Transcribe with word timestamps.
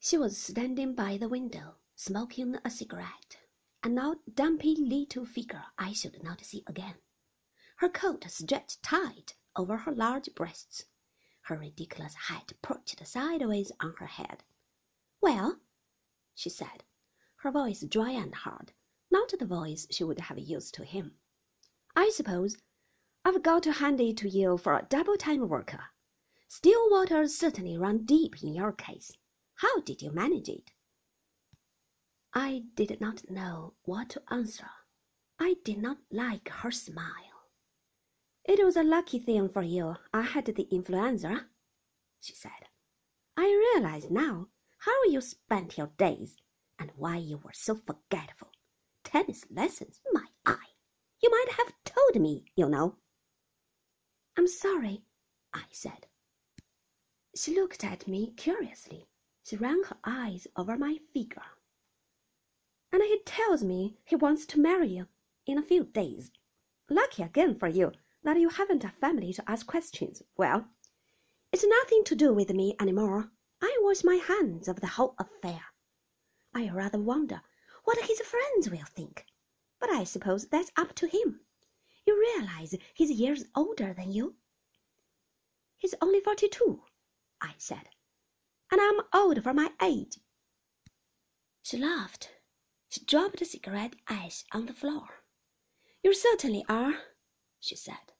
She 0.00 0.16
was 0.16 0.38
standing 0.40 0.94
by 0.94 1.16
the 1.18 1.28
window, 1.28 1.74
smoking 1.96 2.54
a 2.64 2.70
cigarette, 2.70 3.36
a 3.82 3.88
now 3.88 4.14
dumpy 4.32 4.76
little 4.76 5.26
figure 5.26 5.64
I 5.76 5.92
should 5.92 6.22
not 6.22 6.40
see 6.44 6.62
again. 6.68 6.94
Her 7.78 7.88
coat 7.88 8.24
stretched 8.28 8.80
tight 8.80 9.34
over 9.56 9.76
her 9.76 9.92
large 9.92 10.32
breasts, 10.36 10.84
her 11.42 11.58
ridiculous 11.58 12.14
hat 12.14 12.52
perched 12.62 13.04
sideways 13.04 13.72
on 13.80 13.94
her 13.94 14.06
head. 14.06 14.44
Well, 15.20 15.58
she 16.32 16.48
said, 16.48 16.84
her 17.38 17.50
voice 17.50 17.80
dry 17.80 18.12
and 18.12 18.32
hard, 18.32 18.72
not 19.10 19.34
the 19.36 19.46
voice 19.46 19.88
she 19.90 20.04
would 20.04 20.20
have 20.20 20.38
used 20.38 20.74
to 20.74 20.84
him. 20.84 21.18
I 21.96 22.10
suppose 22.10 22.56
I've 23.24 23.42
got 23.42 23.64
to 23.64 23.72
hand 23.72 24.00
it 24.00 24.18
to 24.18 24.28
you 24.28 24.58
for 24.58 24.74
a 24.74 24.86
double 24.88 25.16
time 25.16 25.48
worker. 25.48 25.90
Still 26.46 26.88
waters 26.88 27.36
certainly 27.36 27.76
run 27.76 28.04
deep 28.04 28.44
in 28.44 28.54
your 28.54 28.70
case. 28.72 29.12
How 29.58 29.80
did 29.80 30.02
you 30.02 30.12
manage 30.12 30.48
it? 30.48 30.70
I 32.32 32.62
did 32.76 33.00
not 33.00 33.28
know 33.28 33.74
what 33.82 34.10
to 34.10 34.22
answer. 34.32 34.70
I 35.40 35.56
did 35.64 35.78
not 35.78 35.98
like 36.12 36.48
her 36.48 36.70
smile. 36.70 37.48
It 38.44 38.64
was 38.64 38.76
a 38.76 38.84
lucky 38.84 39.18
thing 39.18 39.48
for 39.48 39.62
you 39.62 39.96
I 40.14 40.22
had 40.22 40.44
the 40.46 40.68
influenza, 40.70 41.48
she 42.20 42.34
said. 42.34 42.68
I 43.36 43.72
realize 43.74 44.08
now 44.08 44.48
how 44.78 45.02
you 45.04 45.20
spent 45.20 45.76
your 45.76 45.88
days 45.98 46.36
and 46.78 46.92
why 46.94 47.16
you 47.16 47.38
were 47.38 47.52
so 47.52 47.74
forgetful. 47.74 48.52
Tennis 49.02 49.44
lessons, 49.50 50.00
my 50.12 50.26
eye! 50.46 50.70
You 51.20 51.30
might 51.30 51.52
have 51.56 51.74
told 51.84 52.22
me, 52.22 52.44
you 52.54 52.68
know. 52.68 52.96
I'm 54.36 54.46
sorry, 54.46 55.02
I 55.52 55.64
said. 55.72 56.06
She 57.34 57.56
looked 57.56 57.82
at 57.82 58.06
me 58.06 58.34
curiously. 58.36 59.08
She 59.48 59.56
ran 59.56 59.82
her 59.84 59.96
eyes 60.04 60.46
over 60.56 60.76
my 60.76 60.98
figure. 61.14 61.46
And 62.92 63.02
he 63.02 63.18
tells 63.24 63.64
me 63.64 63.96
he 64.04 64.14
wants 64.14 64.44
to 64.44 64.60
marry 64.60 64.88
you 64.88 65.08
in 65.46 65.56
a 65.56 65.62
few 65.62 65.84
days. 65.84 66.30
Lucky 66.90 67.22
again 67.22 67.58
for 67.58 67.66
you 67.66 67.92
that 68.22 68.38
you 68.38 68.50
haven't 68.50 68.84
a 68.84 68.90
family 68.90 69.32
to 69.32 69.50
ask 69.50 69.66
questions. 69.66 70.22
Well, 70.36 70.68
it's 71.50 71.64
nothing 71.66 72.04
to 72.04 72.14
do 72.14 72.34
with 72.34 72.50
me 72.52 72.76
any 72.78 72.92
more. 72.92 73.30
I 73.62 73.74
wash 73.80 74.04
my 74.04 74.16
hands 74.16 74.68
of 74.68 74.80
the 74.82 74.86
whole 74.86 75.14
affair. 75.18 75.64
I 76.52 76.68
rather 76.68 77.00
wonder 77.00 77.40
what 77.84 78.02
his 78.02 78.20
friends 78.20 78.68
will 78.68 78.84
think. 78.84 79.24
But 79.80 79.88
I 79.88 80.04
suppose 80.04 80.46
that's 80.46 80.72
up 80.76 80.94
to 80.96 81.06
him. 81.06 81.40
You 82.06 82.20
realize 82.20 82.74
he's 82.92 83.10
years 83.10 83.46
older 83.54 83.94
than 83.94 84.12
you? 84.12 84.34
He's 85.78 85.94
only 86.02 86.20
forty-two, 86.20 86.82
I 87.40 87.54
said 87.56 87.88
and 88.70 88.80
I'm 88.80 89.00
old 89.12 89.42
for 89.42 89.54
my 89.54 89.70
age. 89.82 90.18
She 91.62 91.76
laughed. 91.76 92.30
She 92.88 93.04
dropped 93.04 93.38
the 93.38 93.44
cigarette 93.44 93.96
ash 94.08 94.44
on 94.52 94.66
the 94.66 94.72
floor. 94.72 95.24
You 96.02 96.14
certainly 96.14 96.64
are, 96.68 96.94
she 97.60 97.76
said. 97.76 98.12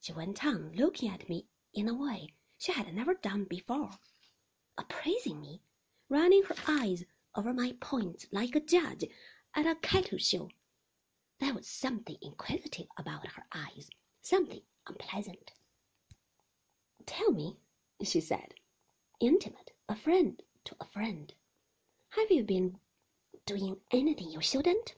She 0.00 0.12
went 0.12 0.44
on 0.44 0.72
looking 0.74 1.10
at 1.10 1.28
me 1.28 1.46
in 1.74 1.88
a 1.88 1.94
way 1.94 2.34
she 2.58 2.72
had 2.72 2.92
never 2.94 3.14
done 3.14 3.44
before, 3.44 3.90
appraising 4.76 5.40
me, 5.40 5.62
running 6.08 6.42
her 6.42 6.56
eyes 6.66 7.04
over 7.34 7.52
my 7.54 7.72
points 7.80 8.26
like 8.32 8.54
a 8.54 8.60
judge 8.60 9.04
at 9.54 9.66
a 9.66 9.74
cattle 9.76 10.18
show. 10.18 10.50
There 11.38 11.54
was 11.54 11.66
something 11.66 12.16
inquisitive 12.20 12.88
about 12.98 13.26
her 13.28 13.46
eyes, 13.52 13.88
something 14.20 14.62
unpleasant. 14.86 15.52
Tell 17.06 17.32
me, 17.32 17.56
she 18.02 18.20
said, 18.20 18.54
intimate 19.20 19.72
a 19.90 19.96
friend 19.96 20.40
to 20.64 20.76
a 20.80 20.84
friend. 20.84 21.34
Have 22.10 22.30
you 22.30 22.44
been 22.44 22.78
doing 23.44 23.76
anything 23.90 24.30
you 24.30 24.40
shouldn't? 24.40 24.94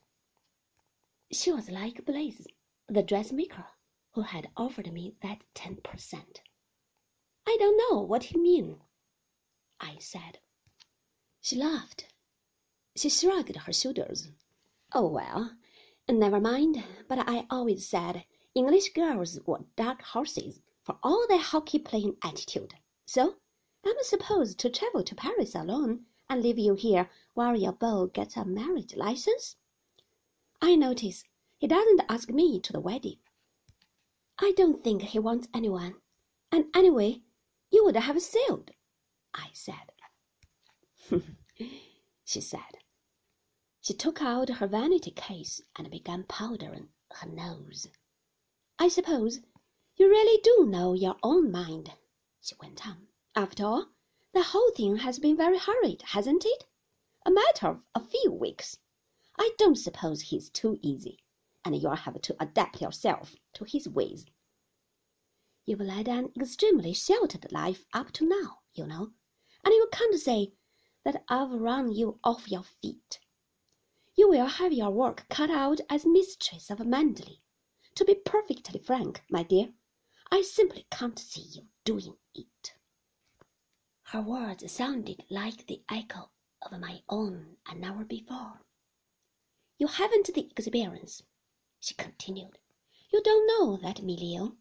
She 1.32 1.50
was 1.50 1.70
like 1.70 2.04
Blaize, 2.04 2.46
the 2.88 3.02
dressmaker, 3.02 3.64
who 4.10 4.20
had 4.20 4.50
offered 4.54 4.92
me 4.92 5.14
that 5.22 5.44
ten 5.54 5.76
per 5.76 5.96
cent. 5.96 6.42
I 7.48 7.56
don't 7.58 7.78
know 7.78 8.02
what 8.02 8.32
you 8.32 8.42
mean, 8.42 8.80
I 9.80 9.96
said. 9.98 10.40
She 11.40 11.56
laughed. 11.56 12.12
She 12.94 13.08
shrugged 13.08 13.56
her 13.56 13.72
shoulders. 13.72 14.28
Oh, 14.92 15.08
well, 15.08 15.52
never 16.06 16.38
mind, 16.38 16.84
but 17.08 17.18
I 17.26 17.46
always 17.48 17.88
said 17.88 18.26
English 18.54 18.92
girls 18.92 19.40
were 19.46 19.64
dark 19.74 20.02
horses 20.02 20.60
for 20.82 20.98
all 21.02 21.24
their 21.28 21.38
hockey 21.38 21.78
playing 21.78 22.16
attitude. 22.22 22.74
So 23.06 23.36
I'm 23.84 23.96
supposed 24.02 24.58
to 24.60 24.70
travel 24.70 25.02
to 25.02 25.14
Paris 25.14 25.54
alone 25.54 26.06
and 26.28 26.42
leave 26.42 26.58
you 26.58 26.74
here 26.74 27.10
while 27.34 27.56
your 27.56 27.72
beau 27.72 28.06
gets 28.06 28.36
a 28.36 28.44
marriage 28.44 28.94
license? 28.94 29.56
I 30.60 30.76
notice 30.76 31.24
he 31.58 31.66
doesn't 31.66 32.02
ask 32.08 32.30
me 32.30 32.60
to 32.60 32.72
the 32.72 32.80
wedding. 32.80 33.18
I 34.38 34.52
don't 34.52 34.82
think 34.82 35.02
he 35.02 35.18
wants 35.18 35.48
anyone. 35.52 36.00
And 36.50 36.66
anyway, 36.74 37.22
you 37.70 37.84
would 37.84 37.96
have 37.96 38.22
sailed, 38.22 38.70
I 39.34 39.50
said. 39.52 39.92
she 42.24 42.40
said. 42.40 42.78
She 43.80 43.94
took 43.94 44.22
out 44.22 44.48
her 44.48 44.66
vanity 44.66 45.10
case 45.10 45.60
and 45.76 45.90
began 45.90 46.24
powdering 46.24 46.88
her 47.10 47.28
nose. 47.28 47.88
I 48.78 48.88
suppose 48.88 49.40
you 49.96 50.08
really 50.08 50.40
do 50.42 50.66
know 50.66 50.94
your 50.94 51.16
own 51.22 51.50
mind, 51.50 51.92
she 52.40 52.54
went 52.60 52.86
on. 52.86 53.08
After 53.34 53.64
all, 53.64 53.86
the 54.34 54.42
whole 54.42 54.70
thing 54.72 54.96
has 54.96 55.18
been 55.18 55.38
very 55.38 55.56
hurried, 55.56 56.02
hasn't 56.02 56.44
it? 56.44 56.66
A 57.24 57.30
matter 57.30 57.68
of 57.68 57.82
a 57.94 58.00
few 58.00 58.30
weeks. 58.30 58.78
I 59.38 59.54
don't 59.56 59.78
suppose 59.78 60.20
he's 60.20 60.50
too 60.50 60.78
easy, 60.82 61.18
and 61.64 61.74
you'll 61.74 61.94
have 61.96 62.20
to 62.20 62.36
adapt 62.38 62.82
yourself 62.82 63.34
to 63.54 63.64
his 63.64 63.88
ways. 63.88 64.26
You've 65.64 65.80
led 65.80 66.08
an 66.08 66.30
extremely 66.36 66.92
sheltered 66.92 67.50
life 67.50 67.86
up 67.94 68.12
to 68.12 68.26
now, 68.26 68.58
you 68.74 68.86
know, 68.86 69.14
and 69.64 69.72
you 69.72 69.88
can't 69.90 70.20
say 70.20 70.52
that 71.04 71.24
I've 71.28 71.52
run 71.52 71.90
you 71.90 72.18
off 72.22 72.50
your 72.50 72.64
feet. 72.64 73.18
You 74.14 74.28
will 74.28 74.46
have 74.46 74.74
your 74.74 74.90
work 74.90 75.26
cut 75.30 75.50
out 75.50 75.80
as 75.88 76.04
mistress 76.04 76.68
of 76.68 76.80
Manderley. 76.80 77.40
To 77.94 78.04
be 78.04 78.14
perfectly 78.14 78.78
frank, 78.78 79.22
my 79.30 79.42
dear, 79.42 79.72
I 80.30 80.42
simply 80.42 80.86
can't 80.90 81.18
see 81.18 81.46
you 81.54 81.68
doing 81.84 82.18
it. 82.34 82.74
Her 84.12 84.20
words 84.20 84.70
sounded 84.70 85.24
like 85.30 85.66
the 85.66 85.82
echo 85.88 86.32
of 86.60 86.78
my 86.78 87.02
own 87.08 87.56
an 87.64 87.82
hour 87.82 88.04
before. 88.04 88.60
You 89.78 89.86
haven't 89.86 90.26
the 90.34 90.50
experience, 90.50 91.22
she 91.80 91.94
continued. 91.94 92.58
You 93.10 93.22
don't 93.22 93.46
know 93.46 93.78
that, 93.78 94.00
Emilio. 94.00 94.58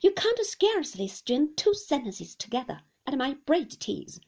You 0.00 0.12
can't 0.12 0.38
scarcely 0.46 1.08
string 1.08 1.54
two 1.56 1.74
sentences 1.74 2.34
together 2.34 2.80
at 3.06 3.18
my 3.18 3.34
bridge 3.34 3.78
teas. 3.78 4.18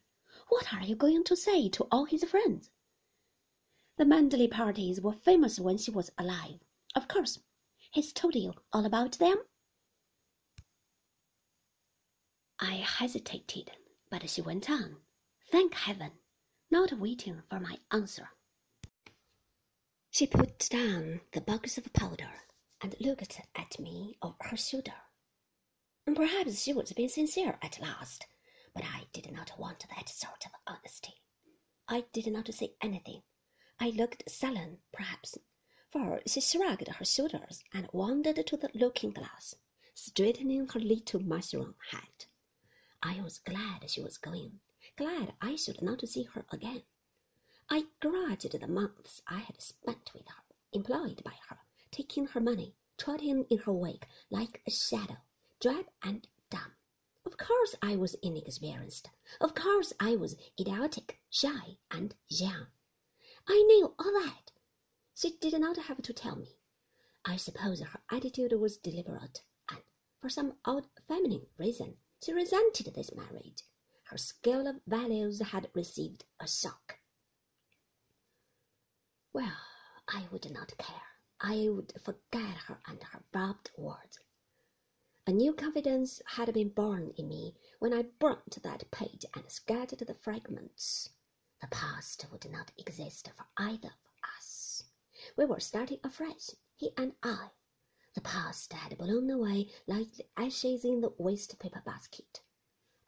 What 0.50 0.74
are 0.74 0.84
you 0.84 0.96
going 0.96 1.24
to 1.24 1.34
say 1.34 1.70
to 1.70 1.88
all 1.90 2.04
his 2.04 2.22
friends? 2.24 2.70
The 3.96 4.04
Manderley 4.04 4.50
parties 4.50 5.00
were 5.00 5.14
famous 5.14 5.58
when 5.58 5.78
she 5.78 5.90
was 5.90 6.10
alive. 6.18 6.60
Of 6.94 7.08
course, 7.08 7.38
he's 7.90 8.12
told 8.12 8.34
you 8.34 8.52
all 8.70 8.84
about 8.84 9.12
them? 9.12 9.38
I 12.60 12.74
hesitated 12.74 13.70
but 14.12 14.28
she 14.28 14.42
went 14.42 14.68
on, 14.68 14.98
thank 15.50 15.72
heaven, 15.72 16.12
not 16.70 16.92
waiting 16.92 17.42
for 17.48 17.58
my 17.58 17.78
answer. 17.90 18.28
She 20.10 20.26
put 20.26 20.68
down 20.68 21.22
the 21.32 21.40
box 21.40 21.78
of 21.78 21.90
powder 21.94 22.30
and 22.82 22.94
looked 23.00 23.40
at 23.56 23.78
me 23.80 24.18
over 24.20 24.36
her 24.42 24.56
shoulder. 24.58 24.92
Perhaps 26.14 26.62
she 26.62 26.74
was 26.74 26.92
being 26.92 27.08
sincere 27.08 27.58
at 27.62 27.80
last, 27.80 28.26
but 28.74 28.84
I 28.84 29.06
did 29.14 29.32
not 29.32 29.58
want 29.58 29.86
that 29.88 30.10
sort 30.10 30.44
of 30.44 30.52
honesty. 30.66 31.14
I 31.88 32.04
did 32.12 32.26
not 32.26 32.52
say 32.52 32.74
anything. 32.82 33.22
I 33.80 33.88
looked 33.88 34.30
sullen, 34.30 34.80
perhaps, 34.92 35.38
for 35.90 36.20
she 36.26 36.42
shrugged 36.42 36.86
her 36.86 37.04
shoulders 37.06 37.64
and 37.72 37.88
wandered 37.94 38.46
to 38.46 38.58
the 38.58 38.68
looking 38.74 39.12
glass, 39.12 39.54
straightening 39.94 40.68
her 40.68 40.80
little 40.80 41.20
mushroom 41.20 41.76
hat. 41.92 42.26
I 43.04 43.20
was 43.20 43.38
glad 43.38 43.90
she 43.90 44.00
was 44.00 44.16
going, 44.16 44.60
glad 44.96 45.34
I 45.40 45.56
should 45.56 45.82
not 45.82 46.06
see 46.08 46.22
her 46.22 46.46
again. 46.52 46.84
I 47.68 47.88
grudged 47.98 48.52
the 48.52 48.68
months 48.68 49.20
I 49.26 49.40
had 49.40 49.60
spent 49.60 50.14
with 50.14 50.28
her, 50.28 50.44
employed 50.72 51.24
by 51.24 51.36
her, 51.48 51.58
taking 51.90 52.28
her 52.28 52.40
money, 52.40 52.76
trotting 52.96 53.44
in 53.46 53.58
her 53.58 53.72
wake 53.72 54.06
like 54.30 54.62
a 54.68 54.70
shadow, 54.70 55.16
drab 55.58 55.90
and 56.04 56.28
dumb. 56.48 56.76
Of 57.24 57.36
course 57.36 57.74
I 57.82 57.96
was 57.96 58.14
inexperienced. 58.22 59.10
Of 59.40 59.56
course 59.56 59.92
I 59.98 60.14
was 60.14 60.36
idiotic, 60.60 61.20
shy, 61.28 61.78
and 61.90 62.14
young. 62.28 62.68
I 63.48 63.60
knew 63.64 63.96
all 63.98 64.12
that. 64.22 64.52
She 65.16 65.36
did 65.38 65.58
not 65.58 65.76
have 65.76 66.02
to 66.02 66.12
tell 66.12 66.36
me. 66.36 66.56
I 67.24 67.36
suppose 67.36 67.80
her 67.80 68.00
attitude 68.10 68.52
was 68.52 68.78
deliberate, 68.78 69.42
and 69.68 69.82
for 70.20 70.28
some 70.28 70.56
odd 70.64 70.86
feminine 71.08 71.48
reason 71.58 71.96
she 72.24 72.32
resented 72.32 72.86
this 72.94 73.12
marriage. 73.14 73.64
her 74.04 74.16
scale 74.16 74.66
of 74.68 74.80
values 74.86 75.40
had 75.40 75.70
received 75.74 76.24
a 76.38 76.46
shock. 76.46 76.98
Well, 79.32 79.56
I 80.06 80.28
would 80.30 80.50
not 80.52 80.76
care. 80.78 81.02
I 81.40 81.68
would 81.68 81.92
forget 82.00 82.56
her 82.66 82.80
and 82.86 83.02
her 83.02 83.24
barbed 83.32 83.70
words. 83.76 84.18
A 85.26 85.32
new 85.32 85.54
confidence 85.54 86.20
had 86.26 86.52
been 86.52 86.68
born 86.68 87.12
in 87.16 87.28
me 87.28 87.56
when 87.78 87.92
I 87.92 88.02
burnt 88.02 88.62
that 88.62 88.90
page 88.90 89.24
and 89.34 89.50
scattered 89.50 90.00
the 90.00 90.14
fragments. 90.14 91.08
The 91.60 91.68
past 91.68 92.26
would 92.30 92.50
not 92.50 92.70
exist 92.76 93.30
for 93.36 93.46
either 93.56 93.88
of 93.88 94.28
us. 94.36 94.84
We 95.36 95.44
were 95.44 95.60
starting 95.60 95.98
afresh, 96.04 96.50
he 96.76 96.92
and 96.96 97.14
I. 97.22 97.50
The 98.14 98.20
past 98.20 98.72
had 98.74 98.98
blown 98.98 99.30
away 99.30 99.68
like 99.86 100.12
the 100.12 100.26
ashes 100.36 100.84
in 100.84 101.00
the 101.00 101.12
waste 101.18 101.58
paper 101.58 101.82
basket. 101.84 102.40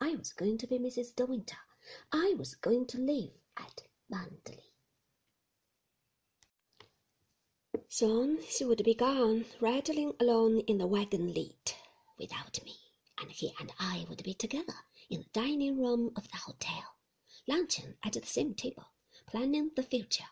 I 0.00 0.14
was 0.16 0.32
going 0.32 0.58
to 0.58 0.66
be 0.66 0.78
Mrs. 0.78 1.14
De 1.14 1.26
Winter. 1.26 1.58
I 2.10 2.34
was 2.38 2.54
going 2.54 2.86
to 2.86 2.98
live 2.98 3.30
at 3.56 3.82
Manderley. 4.10 4.72
Soon 7.88 8.42
she 8.48 8.64
would 8.64 8.82
be 8.82 8.94
gone, 8.94 9.44
rattling 9.60 10.14
along 10.18 10.60
in 10.60 10.78
the 10.78 10.86
wagon-lit, 10.86 11.76
without 12.18 12.64
me, 12.64 12.76
and 13.18 13.30
he 13.30 13.52
and 13.60 13.72
I 13.78 14.06
would 14.08 14.22
be 14.22 14.34
together 14.34 14.74
in 15.10 15.20
the 15.20 15.28
dining 15.32 15.78
room 15.80 16.12
of 16.16 16.28
the 16.30 16.38
hotel, 16.38 16.96
lunching 17.46 17.98
at 18.02 18.14
the 18.14 18.26
same 18.26 18.54
table, 18.54 18.88
planning 19.26 19.70
the 19.76 19.82
future, 19.82 20.24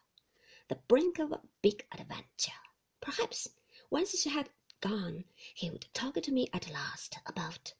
the 0.68 0.76
brink 0.88 1.18
of 1.18 1.30
a 1.30 1.42
big 1.60 1.86
adventure. 1.92 2.52
Perhaps 3.00 3.48
once 3.90 4.18
she 4.18 4.30
had 4.30 4.48
gone, 4.82 5.24
he 5.54 5.70
would 5.70 5.86
talk 5.94 6.20
to 6.20 6.32
me 6.32 6.48
at 6.52 6.68
last 6.68 7.16
about 7.26 7.72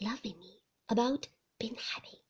loving 0.00 0.40
me, 0.40 0.62
about 0.88 1.28
being 1.58 1.74
happy. 1.74 2.22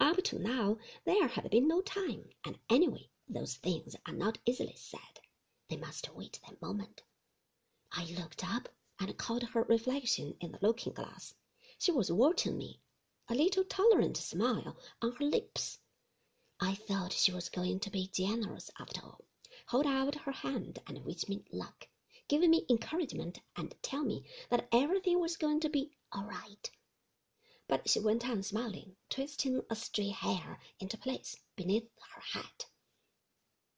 Up 0.00 0.16
to 0.24 0.38
now, 0.38 0.78
there 1.04 1.28
had 1.28 1.50
been 1.50 1.68
no 1.68 1.82
time, 1.82 2.30
and 2.42 2.58
anyway, 2.70 3.10
those 3.28 3.56
things 3.56 3.94
are 4.06 4.14
not 4.14 4.38
easily 4.46 4.74
said. 4.76 5.20
They 5.68 5.76
must 5.76 6.14
wait 6.14 6.40
their 6.42 6.56
moment. 6.62 7.02
I 7.92 8.06
looked 8.06 8.42
up 8.42 8.70
and 8.98 9.18
caught 9.18 9.42
her 9.42 9.64
reflection 9.64 10.38
in 10.40 10.52
the 10.52 10.58
looking 10.62 10.94
glass. 10.94 11.34
She 11.76 11.92
was 11.92 12.10
watching 12.10 12.56
me, 12.56 12.80
a 13.28 13.34
little 13.34 13.64
tolerant 13.64 14.16
smile 14.16 14.78
on 15.02 15.12
her 15.16 15.26
lips. 15.26 15.80
I 16.60 16.76
thought 16.76 17.12
she 17.12 17.30
was 17.30 17.50
going 17.50 17.80
to 17.80 17.90
be 17.90 18.06
generous 18.06 18.70
after 18.78 19.02
all, 19.02 19.26
hold 19.66 19.84
out 19.84 20.14
her 20.14 20.32
hand 20.32 20.78
and 20.86 21.04
wish 21.04 21.28
me 21.28 21.44
luck 21.52 21.88
give 22.30 22.48
me 22.48 22.64
encouragement 22.70 23.40
and 23.56 23.74
tell 23.82 24.04
me 24.04 24.24
that 24.50 24.68
everything 24.72 25.18
was 25.18 25.36
going 25.36 25.58
to 25.58 25.68
be 25.68 25.90
all 26.12 26.22
right. 26.22 26.70
But 27.66 27.88
she 27.88 27.98
went 27.98 28.24
on 28.28 28.44
smiling, 28.44 28.94
twisting 29.08 29.62
a 29.68 29.74
stray 29.74 30.10
hair 30.10 30.60
into 30.78 30.96
place 30.96 31.34
beneath 31.56 31.88
her 32.14 32.20
hat. 32.38 32.66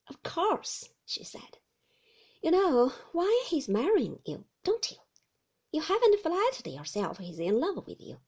Of 0.07 0.23
course, 0.23 0.91
she 1.07 1.25
said. 1.25 1.57
You 2.43 2.51
know 2.51 2.93
why 3.13 3.45
he's 3.49 3.71
marrying 3.71 4.19
you, 4.27 4.45
don't 4.65 4.91
you? 4.91 4.99
You 5.73 5.81
haven't 5.81 6.21
flattered 6.21 6.67
yourself 6.67 7.17
he's 7.17 7.39
in 7.39 7.59
love 7.59 7.87
with 7.87 8.03
you. 8.03 8.19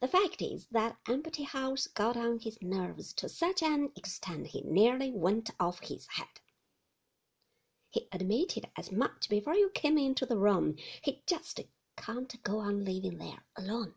The 0.00 0.08
fact 0.08 0.42
is 0.42 0.66
that 0.72 0.96
empty 1.08 1.44
house 1.44 1.86
got 1.86 2.16
on 2.16 2.40
his 2.40 2.60
nerves 2.60 3.12
to 3.12 3.28
such 3.28 3.62
an 3.62 3.92
extent 3.94 4.48
he 4.48 4.62
nearly 4.62 5.12
went 5.12 5.50
off 5.60 5.78
his 5.84 6.08
head. 6.08 6.40
He 7.90 8.06
admitted 8.12 8.68
as 8.76 8.92
much 8.92 9.28
before 9.28 9.54
you 9.54 9.70
came 9.70 9.98
into 9.98 10.24
the 10.24 10.38
room. 10.38 10.76
He 11.02 11.22
just 11.26 11.60
can't 11.96 12.42
go 12.44 12.60
on 12.60 12.84
living 12.84 13.18
there 13.18 13.42
alone. 13.56 13.94